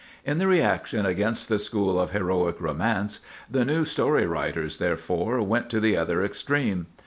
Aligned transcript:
In 0.25 0.39
the 0.39 0.47
reaction 0.47 1.05
against 1.05 1.47
the 1.47 1.59
school 1.59 1.99
of 1.99 2.09
heroic 2.09 2.59
romance, 2.59 3.19
the 3.51 3.63
new 3.63 3.85
story 3.85 4.25
writers, 4.25 4.79
therefore, 4.79 5.43
went 5.43 5.69
to 5.69 5.79
the 5.79 5.95
other 5.95 6.25
extreme. 6.25 6.87